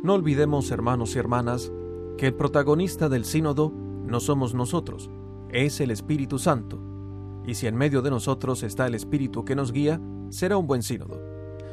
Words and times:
No 0.00 0.14
olvidemos, 0.14 0.70
hermanos 0.70 1.16
y 1.16 1.18
hermanas, 1.18 1.72
que 2.16 2.28
el 2.28 2.34
protagonista 2.34 3.08
del 3.08 3.24
sínodo 3.24 3.72
no 3.72 4.20
somos 4.20 4.54
nosotros, 4.54 5.10
es 5.50 5.80
el 5.80 5.90
Espíritu 5.90 6.38
Santo. 6.38 6.80
Y 7.44 7.54
si 7.54 7.66
en 7.66 7.74
medio 7.74 8.00
de 8.00 8.10
nosotros 8.10 8.62
está 8.62 8.86
el 8.86 8.94
Espíritu 8.94 9.44
que 9.44 9.56
nos 9.56 9.72
guía, 9.72 10.00
será 10.30 10.56
un 10.56 10.68
buen 10.68 10.84
sínodo. 10.84 11.20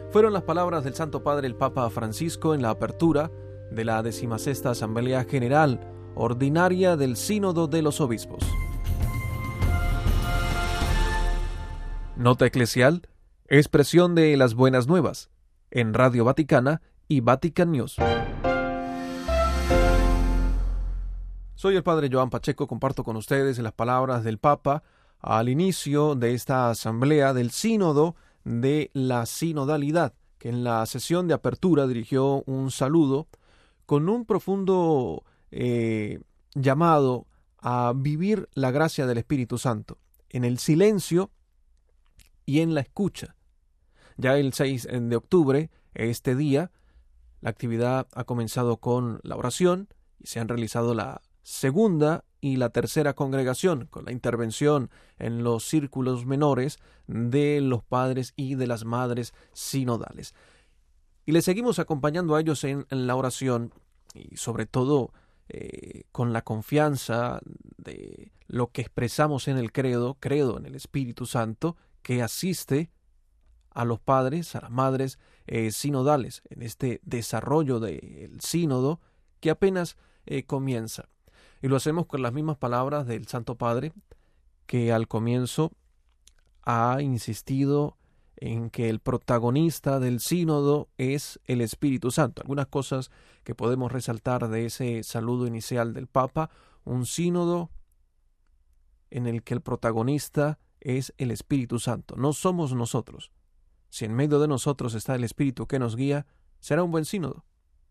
Fueron 0.09 0.33
las 0.33 0.41
palabras 0.41 0.83
del 0.83 0.95
Santo 0.95 1.21
Padre 1.21 1.45
el 1.45 1.55
Papa 1.55 1.87
Francisco 1.91 2.55
en 2.55 2.63
la 2.63 2.71
apertura 2.71 3.29
de 3.71 3.85
la 3.85 4.01
decimasexta 4.01 4.71
Asamblea 4.71 5.25
General 5.25 5.79
Ordinaria 6.15 6.97
del 6.97 7.17
Sínodo 7.17 7.67
de 7.67 7.83
los 7.83 8.01
Obispos. 8.01 8.43
Nota 12.15 12.47
Eclesial, 12.47 13.07
expresión 13.47 14.15
de 14.15 14.35
las 14.35 14.55
buenas 14.55 14.87
nuevas, 14.87 15.29
en 15.69 15.93
Radio 15.93 16.25
Vaticana 16.25 16.81
y 17.07 17.21
Vatican 17.21 17.71
News. 17.71 17.97
Soy 21.55 21.75
el 21.75 21.83
Padre 21.83 22.09
Joan 22.11 22.29
Pacheco, 22.29 22.67
comparto 22.67 23.03
con 23.03 23.15
ustedes 23.15 23.57
las 23.59 23.73
palabras 23.73 24.23
del 24.23 24.37
Papa 24.37 24.83
al 25.19 25.49
inicio 25.49 26.15
de 26.15 26.33
esta 26.33 26.69
asamblea 26.69 27.33
del 27.33 27.51
Sínodo 27.51 28.15
de 28.43 28.91
la 28.93 29.25
Sinodalidad, 29.25 30.13
que 30.37 30.49
en 30.49 30.63
la 30.63 30.85
sesión 30.85 31.27
de 31.27 31.33
apertura 31.33 31.87
dirigió 31.87 32.43
un 32.45 32.71
saludo 32.71 33.27
con 33.85 34.09
un 34.09 34.25
profundo 34.25 35.23
eh, 35.51 36.19
llamado 36.53 37.25
a 37.57 37.93
vivir 37.95 38.49
la 38.53 38.71
gracia 38.71 39.07
del 39.07 39.17
Espíritu 39.17 39.57
Santo, 39.57 39.97
en 40.29 40.43
el 40.43 40.59
silencio 40.59 41.31
y 42.45 42.59
en 42.59 42.75
la 42.75 42.81
escucha. 42.81 43.35
Ya 44.17 44.37
el 44.37 44.53
6 44.53 44.87
de 44.91 45.15
octubre, 45.15 45.71
este 45.93 46.35
día, 46.35 46.71
la 47.41 47.49
actividad 47.49 48.07
ha 48.13 48.23
comenzado 48.23 48.77
con 48.77 49.19
la 49.23 49.35
oración 49.35 49.87
y 50.19 50.27
se 50.27 50.39
han 50.39 50.47
realizado 50.47 50.93
la 50.93 51.21
segunda 51.43 52.25
y 52.41 52.57
la 52.57 52.69
tercera 52.69 53.13
congregación, 53.13 53.87
con 53.87 54.05
la 54.05 54.11
intervención 54.11 54.89
en 55.17 55.43
los 55.43 55.63
círculos 55.63 56.25
menores 56.25 56.79
de 57.07 57.61
los 57.61 57.83
padres 57.83 58.33
y 58.35 58.55
de 58.55 58.67
las 58.67 58.85
madres 58.85 59.33
sinodales. 59.53 60.33
Y 61.25 61.31
le 61.31 61.41
seguimos 61.41 61.79
acompañando 61.79 62.35
a 62.35 62.41
ellos 62.41 62.63
en, 62.63 62.85
la 62.89 63.15
oración 63.15 63.73
y 64.13 64.37
sobre 64.37 64.65
todo 64.65 65.11
eh, 65.49 66.03
con 66.11 66.33
la 66.33 66.43
confianza 66.43 67.39
de 67.77 68.31
lo 68.47 68.71
que 68.71 68.81
expresamos 68.81 69.47
en 69.47 69.57
el 69.57 69.71
credo, 69.71 70.17
credo 70.19 70.57
en 70.57 70.65
el 70.65 70.75
Espíritu 70.75 71.25
Santo, 71.25 71.77
que 72.01 72.21
asiste 72.21 72.91
a 73.71 73.85
los 73.85 73.99
padres, 73.99 74.55
a 74.55 74.61
las 74.61 74.71
madres 74.71 75.19
eh, 75.47 75.71
sinodales, 75.71 76.41
en 76.49 76.61
este 76.61 76.99
desarrollo 77.03 77.79
del 77.79 78.39
sínodo 78.41 78.99
que 79.39 79.49
apenas 79.49 79.97
eh, 80.25 80.43
comienza. 80.43 81.09
Y 81.61 81.67
lo 81.67 81.75
hacemos 81.75 82.05
con 82.05 82.21
las 82.21 82.33
mismas 82.33 82.57
palabras 82.57 83.05
del 83.07 83.27
Santo 83.27 83.55
Padre, 83.55 83.93
que 84.65 84.91
al 84.91 85.07
comienzo 85.07 85.71
ha 86.63 87.01
insistido 87.01 87.97
en 88.37 88.69
que 88.69 88.89
el 88.89 88.99
protagonista 88.99 89.99
del 89.99 90.19
sínodo 90.19 90.89
es 90.97 91.39
el 91.45 91.61
Espíritu 91.61 92.11
Santo. 92.11 92.41
Algunas 92.41 92.67
cosas 92.67 93.11
que 93.43 93.55
podemos 93.55 93.91
resaltar 93.91 94.49
de 94.49 94.65
ese 94.65 95.03
saludo 95.03 95.47
inicial 95.47 95.93
del 95.93 96.07
Papa, 96.07 96.49
un 96.83 97.05
sínodo 97.05 97.69
en 99.09 99.27
el 99.27 99.43
que 99.43 99.53
el 99.53 99.61
protagonista 99.61 100.59
es 100.81 101.13
el 101.17 101.31
Espíritu 101.31 101.79
Santo, 101.79 102.15
no 102.17 102.33
somos 102.33 102.73
nosotros. 102.73 103.31
Si 103.95 104.03
en 104.03 104.13
medio 104.13 104.39
de 104.39 104.49
nosotros 104.49 104.93
está 104.93 105.15
el 105.15 105.23
Espíritu 105.23 105.67
que 105.67 105.79
nos 105.79 105.95
guía, 105.95 106.25
será 106.59 106.83
un 106.83 106.91
buen 106.91 107.05
sínodo, 107.05 107.45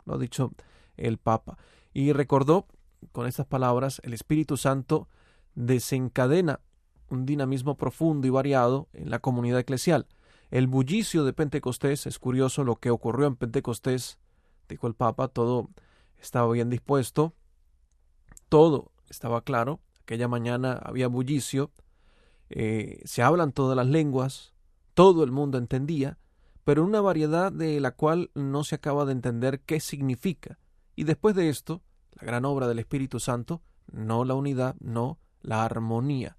lo 0.04 0.16
ha 0.16 0.18
dicho 0.18 0.52
el 0.98 1.16
Papa. 1.16 1.56
Y 1.94 2.12
recordó 2.12 2.66
con 3.12 3.26
estas 3.26 3.46
palabras, 3.46 4.02
el 4.04 4.12
Espíritu 4.12 4.58
Santo 4.58 5.08
desencadena 5.54 6.60
un 7.08 7.24
dinamismo 7.24 7.78
profundo 7.78 8.26
y 8.26 8.30
variado 8.30 8.90
en 8.92 9.08
la 9.08 9.20
comunidad 9.20 9.60
eclesial. 9.60 10.06
El 10.50 10.66
bullicio 10.66 11.24
de 11.24 11.32
Pentecostés, 11.32 12.06
es 12.06 12.18
curioso 12.18 12.64
lo 12.64 12.76
que 12.76 12.90
ocurrió 12.90 13.26
en 13.26 13.36
Pentecostés, 13.36 14.18
dijo 14.68 14.86
el 14.86 14.94
Papa, 14.94 15.28
todo 15.28 15.70
estaba 16.20 16.52
bien 16.52 16.68
dispuesto, 16.68 17.32
todo 18.50 18.92
estaba 19.08 19.40
claro, 19.40 19.80
aquella 20.02 20.28
mañana 20.28 20.74
había 20.84 21.08
bullicio, 21.08 21.70
eh, 22.50 23.00
se 23.06 23.22
hablan 23.22 23.52
todas 23.52 23.74
las 23.74 23.86
lenguas, 23.86 24.53
todo 24.94 25.24
el 25.24 25.32
mundo 25.32 25.58
entendía, 25.58 26.18
pero 26.64 26.84
una 26.84 27.00
variedad 27.00 27.52
de 27.52 27.78
la 27.80 27.90
cual 27.90 28.30
no 28.34 28.64
se 28.64 28.76
acaba 28.76 29.04
de 29.04 29.12
entender 29.12 29.60
qué 29.60 29.80
significa. 29.80 30.58
Y 30.96 31.04
después 31.04 31.34
de 31.34 31.48
esto, 31.48 31.82
la 32.12 32.26
gran 32.26 32.44
obra 32.44 32.66
del 32.66 32.78
Espíritu 32.78 33.20
Santo, 33.20 33.62
no 33.92 34.24
la 34.24 34.34
unidad, 34.34 34.76
no 34.80 35.18
la 35.42 35.64
armonía. 35.64 36.38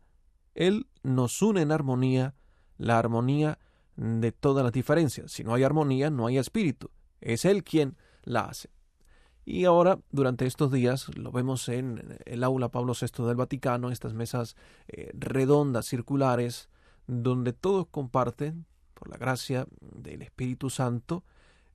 Él 0.56 0.88
nos 1.04 1.42
une 1.42 1.62
en 1.62 1.72
armonía, 1.72 2.34
la 2.78 2.98
armonía 2.98 3.60
de 3.98 4.32
todas 4.32 4.64
las 4.64 4.74
diferencias. 4.74 5.32
Si 5.32 5.44
no 5.44 5.54
hay 5.54 5.64
armonía, 5.64 6.10
no 6.10 6.28
hay 6.28 6.38
espíritu. 6.38 6.90
Es 7.22 7.46
Él 7.46 7.64
quien 7.64 7.98
la 8.24 8.42
hace. 8.42 8.70
Y 9.46 9.66
ahora, 9.66 10.00
durante 10.10 10.48
estos 10.48 10.72
días, 10.72 11.16
lo 11.16 11.32
vemos 11.32 11.70
en 11.70 12.18
el 12.26 12.44
aula 12.44 12.70
Pablo 12.70 12.94
VI 13.00 13.26
del 13.26 13.36
Vaticano, 13.36 13.92
estas 13.92 14.14
mesas 14.14 14.56
eh, 14.88 15.12
redondas, 15.14 15.86
circulares, 15.86 16.68
donde 17.08 17.54
todos 17.54 17.88
comparten, 17.88 18.66
por 18.94 19.10
la 19.10 19.18
gracia 19.18 19.68
del 19.80 20.22
Espíritu 20.22 20.70
Santo, 20.70 21.24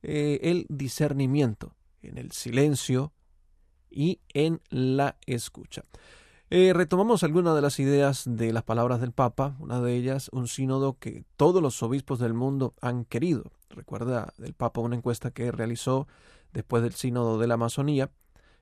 eh, 0.03 0.41
el 0.43 0.67
discernimiento 0.69 1.75
en 2.03 2.17
el 2.17 2.33
silencio, 2.33 3.13
y 3.91 4.21
en 4.33 4.61
la 4.71 5.17
escucha. 5.27 5.85
Eh, 6.49 6.73
retomamos 6.75 7.23
algunas 7.23 7.55
de 7.55 7.61
las 7.61 7.79
ideas 7.79 8.25
de 8.27 8.53
las 8.53 8.65
palabras 8.65 9.01
del 9.01 9.13
Papa, 9.13 9.57
una 9.61 9.81
de 9.81 9.95
ellas 9.95 10.31
un 10.33 10.49
sínodo 10.49 10.99
que 10.99 11.25
todos 11.37 11.63
los 11.63 11.83
obispos 11.83 12.19
del 12.19 12.35
mundo 12.35 12.75
han 12.81 13.05
querido. 13.05 13.53
Recuerda 13.69 14.33
del 14.37 14.55
Papa 14.55 14.81
una 14.81 14.97
encuesta 14.97 15.31
que 15.31 15.53
realizó 15.53 16.09
después 16.53 16.83
del 16.83 16.95
sínodo 16.95 17.39
de 17.39 17.47
la 17.47 17.55
Amazonía 17.55 18.11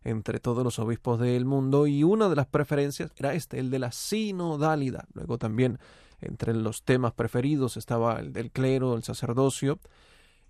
entre 0.08 0.40
todos 0.40 0.64
los 0.64 0.78
obispos 0.78 1.20
del 1.20 1.44
mundo 1.44 1.86
y 1.86 2.02
una 2.02 2.28
de 2.28 2.36
las 2.36 2.46
preferencias 2.46 3.12
era 3.16 3.34
este, 3.34 3.58
el 3.58 3.70
de 3.70 3.78
la 3.78 3.92
sinodalidad. 3.92 5.06
Luego 5.12 5.38
también 5.38 5.78
entre 6.20 6.54
los 6.54 6.82
temas 6.82 7.12
preferidos 7.12 7.76
estaba 7.76 8.18
el 8.18 8.32
del 8.32 8.50
clero, 8.50 8.96
el 8.96 9.02
sacerdocio, 9.02 9.78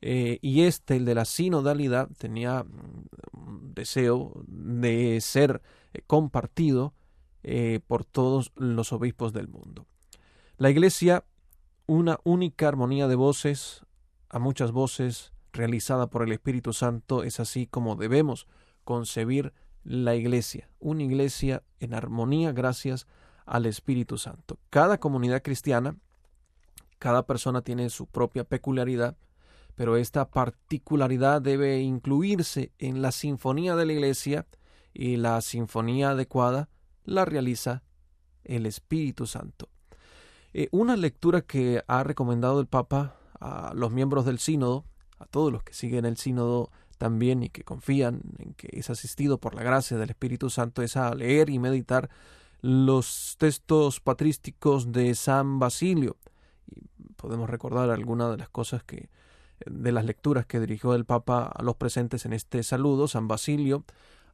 eh, 0.00 0.38
y 0.42 0.62
este, 0.62 0.96
el 0.96 1.04
de 1.04 1.14
la 1.14 1.24
sinodalidad, 1.24 2.08
tenía 2.18 2.64
un 3.32 3.74
deseo 3.74 4.32
de 4.46 5.20
ser 5.20 5.60
eh, 5.92 6.02
compartido 6.06 6.94
eh, 7.42 7.80
por 7.86 8.04
todos 8.04 8.52
los 8.54 8.92
obispos 8.92 9.32
del 9.32 9.48
mundo. 9.48 9.86
La 10.56 10.70
Iglesia, 10.70 11.24
una 11.86 12.20
única 12.22 12.68
armonía 12.68 13.08
de 13.08 13.16
voces, 13.16 13.84
a 14.28 14.38
muchas 14.38 14.70
voces, 14.70 15.32
realizada 15.52 16.08
por 16.08 16.22
el 16.22 16.32
Espíritu 16.32 16.72
Santo, 16.72 17.24
es 17.24 17.40
así 17.40 17.66
como 17.66 17.96
debemos 17.96 18.46
concebir 18.88 19.52
la 19.84 20.14
Iglesia, 20.14 20.70
una 20.78 21.02
Iglesia 21.02 21.62
en 21.78 21.92
armonía 21.92 22.52
gracias 22.52 23.06
al 23.44 23.66
Espíritu 23.66 24.16
Santo. 24.16 24.58
Cada 24.70 24.98
comunidad 24.98 25.42
cristiana, 25.42 25.98
cada 26.98 27.26
persona 27.26 27.60
tiene 27.60 27.90
su 27.90 28.06
propia 28.06 28.44
peculiaridad, 28.44 29.18
pero 29.74 29.98
esta 29.98 30.30
particularidad 30.30 31.42
debe 31.42 31.80
incluirse 31.80 32.72
en 32.78 33.02
la 33.02 33.12
sinfonía 33.12 33.76
de 33.76 33.84
la 33.84 33.92
Iglesia 33.92 34.46
y 34.94 35.18
la 35.18 35.38
sinfonía 35.42 36.12
adecuada 36.12 36.70
la 37.04 37.26
realiza 37.26 37.82
el 38.42 38.64
Espíritu 38.64 39.26
Santo. 39.26 39.68
Eh, 40.54 40.68
una 40.70 40.96
lectura 40.96 41.42
que 41.42 41.84
ha 41.88 42.04
recomendado 42.04 42.58
el 42.58 42.66
Papa 42.66 43.16
a 43.38 43.74
los 43.74 43.92
miembros 43.92 44.24
del 44.24 44.38
sínodo, 44.38 44.86
a 45.18 45.26
todos 45.26 45.52
los 45.52 45.62
que 45.62 45.74
siguen 45.74 46.06
el 46.06 46.16
sínodo 46.16 46.70
también 46.98 47.42
y 47.42 47.48
que 47.48 47.64
confían 47.64 48.20
en 48.38 48.54
que 48.54 48.68
es 48.72 48.90
asistido 48.90 49.38
por 49.38 49.54
la 49.54 49.62
gracia 49.62 49.96
del 49.96 50.10
Espíritu 50.10 50.50
Santo, 50.50 50.82
es 50.82 50.96
a 50.96 51.14
leer 51.14 51.48
y 51.50 51.58
meditar 51.58 52.10
los 52.60 53.36
textos 53.38 54.00
patrísticos 54.00 54.92
de 54.92 55.14
San 55.14 55.58
Basilio. 55.58 56.16
Y 56.66 57.12
podemos 57.14 57.48
recordar 57.48 57.90
algunas 57.90 58.30
de 58.32 58.36
las 58.36 58.48
cosas 58.48 58.82
que 58.82 59.08
de 59.66 59.92
las 59.92 60.04
lecturas 60.04 60.46
que 60.46 60.60
dirigió 60.60 60.94
el 60.94 61.04
Papa 61.04 61.44
a 61.44 61.62
los 61.62 61.76
presentes 61.76 62.24
en 62.26 62.32
este 62.32 62.62
saludo, 62.62 63.08
San 63.08 63.26
Basilio, 63.26 63.84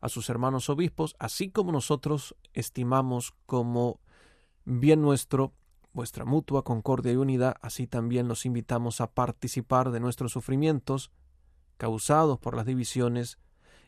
a 0.01 0.09
sus 0.09 0.29
hermanos 0.29 0.69
obispos, 0.69 1.17
así 1.19 1.51
como 1.51 1.73
nosotros 1.73 2.37
estimamos 2.53 3.35
como 3.47 4.01
bien 4.65 5.01
nuestro 5.01 5.53
vuestra 5.95 6.25
mutua 6.25 6.65
concordia 6.65 7.13
y 7.13 7.17
unidad, 7.17 7.55
así 7.63 7.87
también 7.87 8.27
los 8.27 8.45
invitamos 8.45 9.01
a 9.01 9.13
participar 9.13 9.93
de 9.93 10.01
nuestros 10.01 10.33
sufrimientos 10.33 11.11
causados 11.77 12.39
por 12.39 12.57
las 12.57 12.67
divisiones 12.67 13.39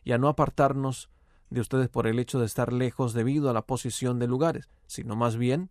y 0.04 0.12
a 0.12 0.18
no 0.18 0.28
apartarnos 0.28 1.10
de 1.50 1.60
ustedes 1.60 1.88
por 1.88 2.06
el 2.06 2.18
hecho 2.18 2.38
de 2.40 2.46
estar 2.46 2.72
lejos 2.72 3.12
debido 3.12 3.50
a 3.50 3.52
la 3.52 3.62
posición 3.62 4.18
de 4.18 4.26
lugares, 4.26 4.68
sino 4.86 5.16
más 5.16 5.36
bien 5.36 5.70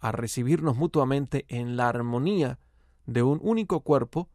a 0.00 0.12
recibirnos 0.12 0.76
mutuamente 0.76 1.44
en 1.48 1.76
la 1.76 1.88
armonía 1.88 2.58
de 3.06 3.22
un 3.22 3.38
único 3.42 3.80
cuerpo 3.80 4.28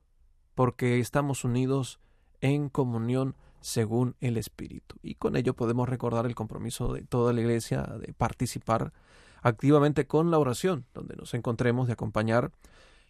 porque 0.55 0.99
estamos 0.99 1.43
unidos 1.43 1.99
en 2.41 2.69
comunión 2.69 3.35
según 3.59 4.15
el 4.21 4.37
Espíritu. 4.37 4.95
Y 5.01 5.15
con 5.15 5.35
ello 5.35 5.53
podemos 5.53 5.89
recordar 5.89 6.25
el 6.25 6.35
compromiso 6.35 6.93
de 6.93 7.01
toda 7.01 7.33
la 7.33 7.41
Iglesia 7.41 7.83
de 7.83 8.13
participar 8.13 8.93
activamente 9.41 10.07
con 10.07 10.31
la 10.31 10.39
oración, 10.39 10.85
donde 10.93 11.15
nos 11.15 11.33
encontremos 11.33 11.87
de 11.87 11.93
acompañar 11.93 12.51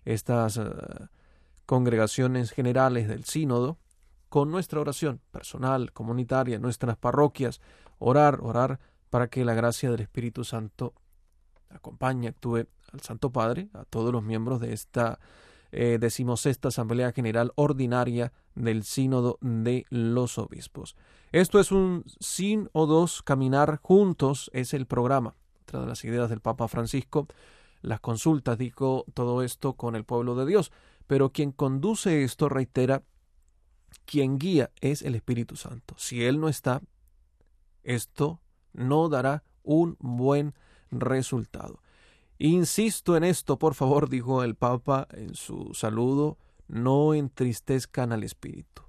estas 0.06 0.58
eh, 0.58 0.64
congregaciones 1.68 2.52
generales 2.52 3.08
del 3.08 3.26
sínodo 3.26 3.78
con 4.30 4.50
nuestra 4.50 4.80
oración 4.80 5.22
personal, 5.32 5.92
comunitaria, 5.94 6.58
nuestras 6.58 6.98
parroquias, 6.98 7.62
orar, 8.00 8.40
orar 8.42 8.80
para 9.12 9.28
que 9.28 9.46
la 9.46 9.54
gracia 9.54 9.92
del 9.92 10.02
Espíritu 10.02 10.44
Santo 10.44 10.94
acompañe, 11.70 12.30
actúe 12.30 12.68
al 12.92 13.02
Santo 13.02 13.32
Padre, 13.32 13.70
a 13.74 13.84
todos 13.84 14.12
los 14.12 14.24
miembros 14.24 14.60
de 14.60 14.74
esta 14.74 15.20
eh, 15.72 15.98
decimosexta 16.00 16.70
Asamblea 16.70 17.12
General 17.12 17.52
Ordinaria 17.56 18.32
del 18.56 18.84
Sínodo 18.84 19.38
de 19.42 19.86
los 19.90 20.38
Obispos. 20.38 20.96
Esto 21.34 21.60
es 21.60 21.74
un 21.74 22.06
sin 22.20 22.70
o 22.72 22.86
dos, 22.86 23.22
caminar 23.22 23.80
juntos 23.82 24.50
es 24.54 24.74
el 24.74 24.86
programa. 24.86 25.36
Otra 25.64 25.82
de 25.82 25.88
las 25.88 26.06
ideas 26.06 26.30
del 26.30 26.40
Papa 26.40 26.70
Francisco, 26.70 27.28
las 27.82 28.00
consultas, 28.00 28.58
dijo 28.58 29.04
todo 29.14 29.44
esto 29.44 29.74
con 29.74 29.98
el 29.98 30.06
pueblo 30.06 30.36
de 30.36 30.46
Dios. 30.46 30.72
Pero 31.08 31.32
quien 31.32 31.52
conduce 31.52 32.24
esto, 32.24 32.50
reitera, 32.50 33.04
quien 34.06 34.38
guía 34.38 34.72
es 34.82 35.02
el 35.02 35.16
Espíritu 35.16 35.56
Santo. 35.56 35.96
Si 35.98 36.24
Él 36.24 36.40
no 36.40 36.50
está, 36.50 36.82
esto 37.84 38.42
no 38.74 39.10
dará 39.10 39.44
un 39.64 39.98
buen 40.00 40.54
resultado. 40.92 41.82
Insisto 42.38 43.18
en 43.18 43.24
esto, 43.24 43.58
por 43.58 43.74
favor, 43.74 44.10
dijo 44.10 44.44
el 44.44 44.56
Papa 44.56 45.08
en 45.12 45.34
su 45.36 45.74
saludo, 45.74 46.38
no 46.68 47.14
entristezcan 47.14 48.12
al 48.12 48.24
Espíritu. 48.24 48.84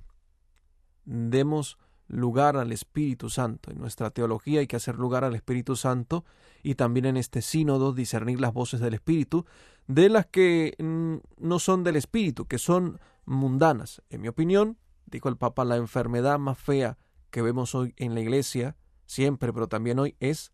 Demos 1.04 1.78
lugar 2.08 2.56
al 2.56 2.72
Espíritu 2.72 3.30
Santo. 3.30 3.70
En 3.70 3.78
nuestra 3.78 4.10
teología 4.10 4.60
hay 4.60 4.66
que 4.66 4.76
hacer 4.76 4.96
lugar 4.96 5.24
al 5.24 5.34
Espíritu 5.34 5.76
Santo 5.76 6.24
y 6.62 6.74
también 6.74 7.06
en 7.06 7.16
este 7.16 7.42
sínodo 7.42 7.92
discernir 7.92 8.40
las 8.40 8.52
voces 8.52 8.80
del 8.80 8.94
Espíritu 8.94 9.46
de 9.86 10.08
las 10.08 10.26
que 10.26 10.74
mm, 10.78 11.16
no 11.38 11.58
son 11.58 11.84
del 11.84 11.96
Espíritu, 11.96 12.46
que 12.46 12.58
son 12.58 12.98
mundanas. 13.24 14.02
En 14.10 14.20
mi 14.20 14.28
opinión, 14.28 14.78
dijo 15.06 15.28
el 15.28 15.36
Papa, 15.36 15.64
la 15.64 15.76
enfermedad 15.76 16.38
más 16.38 16.58
fea 16.58 16.98
que 17.30 17.42
vemos 17.42 17.74
hoy 17.74 17.94
en 17.96 18.14
la 18.14 18.20
Iglesia, 18.20 18.76
siempre, 19.06 19.52
pero 19.52 19.68
también 19.68 19.98
hoy, 19.98 20.16
es 20.20 20.52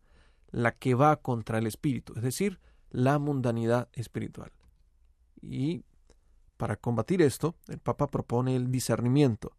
la 0.51 0.71
que 0.73 0.95
va 0.95 1.17
contra 1.17 1.57
el 1.57 1.67
Espíritu, 1.67 2.13
es 2.15 2.21
decir, 2.21 2.59
la 2.89 3.19
mundanidad 3.19 3.89
espiritual. 3.93 4.51
Y 5.41 5.83
para 6.57 6.77
combatir 6.77 7.21
esto, 7.21 7.55
el 7.67 7.79
Papa 7.79 8.07
propone 8.07 8.55
el 8.55 8.71
discernimiento. 8.71 9.51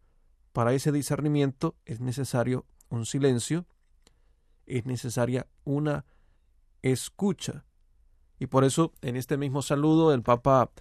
Para 0.57 0.73
ese 0.73 0.91
discernimiento 0.91 1.75
es 1.85 1.99
necesario 1.99 2.65
un 2.89 3.05
silencio, 3.05 3.67
es 4.65 4.87
necesaria 4.87 5.45
una 5.65 6.03
escucha. 6.81 7.63
Y 8.39 8.47
por 8.47 8.63
eso 8.63 8.91
en 9.03 9.17
este 9.17 9.37
mismo 9.37 9.61
saludo 9.61 10.11
el 10.15 10.23
Papa 10.23 10.71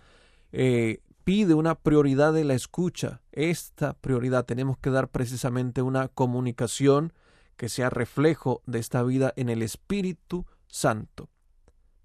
eh, 0.50 1.02
pide 1.24 1.52
una 1.52 1.74
prioridad 1.74 2.32
de 2.32 2.44
la 2.44 2.54
escucha. 2.54 3.20
Esta 3.32 3.92
prioridad 3.92 4.46
tenemos 4.46 4.78
que 4.78 4.88
dar 4.88 5.10
precisamente 5.10 5.82
una 5.82 6.08
comunicación 6.08 7.12
que 7.58 7.68
sea 7.68 7.90
reflejo 7.90 8.62
de 8.64 8.78
esta 8.78 9.02
vida 9.02 9.34
en 9.36 9.50
el 9.50 9.60
Espíritu 9.60 10.46
Santo. 10.68 11.28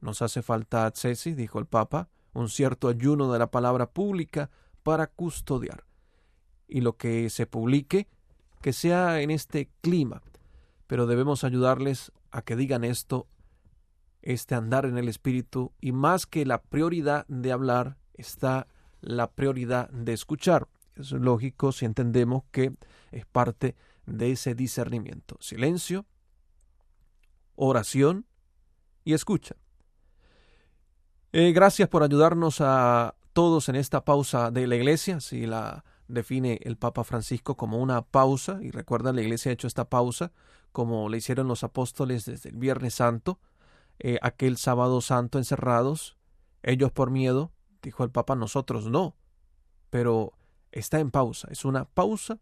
Nos 0.02 0.22
hace 0.22 0.42
falta, 0.42 0.92
Ceci, 0.94 1.36
dijo 1.36 1.58
el 1.58 1.68
Papa, 1.68 2.10
un 2.34 2.50
cierto 2.50 2.90
ayuno 2.90 3.32
de 3.32 3.40
la 3.40 3.50
palabra 3.50 3.94
pública 3.94 4.50
para 4.84 5.08
custodiar. 5.08 5.86
Y 6.72 6.80
lo 6.80 6.96
que 6.96 7.30
se 7.30 7.46
publique, 7.46 8.08
que 8.62 8.72
sea 8.72 9.20
en 9.20 9.30
este 9.30 9.70
clima. 9.82 10.22
Pero 10.88 11.06
debemos 11.06 11.44
ayudarles 11.44 12.14
a 12.32 12.42
que 12.44 12.56
digan 12.56 12.86
esto, 12.86 13.28
este 14.22 14.56
andar 14.56 14.86
en 14.86 14.98
el 14.98 15.10
Espíritu, 15.10 15.74
y 15.82 15.92
más 15.92 16.26
que 16.26 16.46
la 16.46 16.62
prioridad 16.62 17.28
de 17.28 17.52
hablar, 17.52 17.98
está 18.14 18.68
la 19.02 19.32
prioridad 19.32 19.90
de 19.90 20.14
escuchar. 20.14 20.70
Es 20.96 21.12
lógico 21.12 21.74
si 21.74 21.84
entendemos 21.84 22.44
que 22.52 22.74
es 23.12 23.26
parte 23.26 23.76
de 24.06 24.32
ese 24.32 24.56
discernimiento. 24.56 25.36
Silencio, 25.42 26.06
oración 27.56 28.26
y 29.04 29.14
escucha. 29.14 29.56
Eh, 31.34 31.52
gracias 31.52 31.90
por 31.90 32.04
ayudarnos 32.04 32.62
a 32.62 33.16
todos 33.34 33.68
en 33.68 33.76
esta 33.76 34.06
pausa 34.06 34.52
de 34.52 34.68
la 34.68 34.76
iglesia, 34.76 35.20
si 35.20 35.46
la 35.46 35.84
define 36.12 36.60
el 36.64 36.78
Papa 36.78 37.04
Francisco 37.04 37.56
como 37.56 37.80
una 37.80 38.02
pausa, 38.02 38.60
y 38.62 38.72
recuerda, 38.72 39.14
la 39.14 39.22
iglesia 39.22 39.50
ha 39.50 39.54
hecho 39.54 39.68
esta 39.68 39.90
pausa 39.90 40.32
como 40.72 41.10
le 41.10 41.18
hicieron 41.18 41.48
los 41.48 41.64
apóstoles 41.64 42.26
desde 42.26 42.50
el 42.50 42.58
Viernes 42.58 42.96
Santo, 42.96 43.40
eh, 44.00 44.18
aquel 44.22 44.58
sábado 44.58 45.02
santo 45.02 45.38
encerrados, 45.38 46.18
ellos 46.64 46.92
por 46.92 47.12
miedo, 47.12 47.52
dijo 47.82 48.04
el 48.04 48.12
Papa, 48.12 48.36
nosotros 48.36 48.88
no, 48.88 49.16
pero 49.90 50.34
está 50.72 51.00
en 51.00 51.12
pausa, 51.12 51.48
es 51.52 51.66
una 51.66 51.86
pausa 51.86 52.40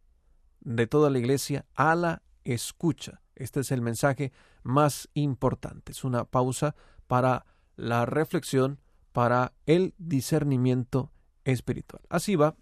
de 0.62 0.88
toda 0.88 1.10
la 1.10 1.20
iglesia 1.20 1.66
a 1.76 1.96
la 1.96 2.22
escucha. 2.44 3.22
Este 3.36 3.62
es 3.62 3.72
el 3.72 3.82
mensaje 3.82 4.32
más 4.64 5.10
importante, 5.14 5.92
es 5.92 6.04
una 6.04 6.26
pausa 6.26 6.76
para 7.08 7.46
la 7.76 8.06
reflexión 8.06 8.80
para 9.12 9.54
el 9.66 9.96
discernimiento 9.98 11.12
espiritual. 11.46 12.04
Así 12.10 12.36
va 12.36 12.56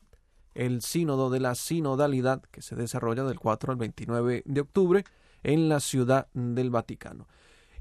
el 0.57 0.81
sínodo 0.81 1.29
de 1.29 1.39
la 1.39 1.55
sinodalidad 1.55 2.41
que 2.51 2.61
se 2.61 2.75
desarrolla 2.75 3.23
del 3.23 3.39
4 3.39 3.71
al 3.71 3.77
29 3.77 4.43
de 4.45 4.61
octubre 4.61 5.03
en 5.43 5.69
la 5.69 5.79
ciudad 5.79 6.27
del 6.33 6.71
Vaticano. 6.71 7.27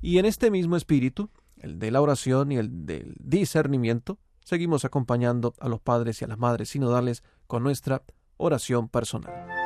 Y 0.02 0.18
en 0.18 0.26
este 0.26 0.50
mismo 0.50 0.76
espíritu, 0.76 1.30
el 1.56 1.78
de 1.78 1.90
la 1.90 2.02
oración 2.02 2.52
y 2.52 2.58
el 2.58 2.86
del 2.86 3.16
discernimiento, 3.18 4.18
seguimos 4.44 4.84
acompañando 4.84 5.54
a 5.58 5.68
los 5.68 5.80
padres 5.80 6.20
y 6.20 6.26
a 6.26 6.28
las 6.28 6.38
madres 6.38 6.68
sinodales 6.68 7.24
con 7.46 7.62
nuestra 7.62 8.02
oración 8.36 8.88
personal. 8.88 9.65